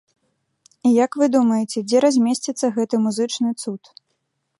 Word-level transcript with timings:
І 0.91 0.93
як 1.05 1.17
вы 1.23 1.27
думаеце, 1.35 1.83
дзе 1.89 1.97
размесціцца 2.05 2.71
гэты 2.79 2.95
музычны 3.05 3.49
цуд? 3.61 3.83